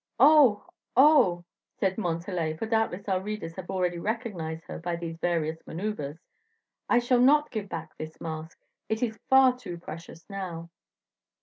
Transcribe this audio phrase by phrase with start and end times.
[0.19, 0.65] "Oh,
[0.97, 1.43] oh!"
[1.77, 6.17] said Montalais, for doubtless our readers have already recognized her by these various maneuvers,
[6.89, 8.57] "I shall not give back this mask;
[8.89, 10.71] it is far too precious now."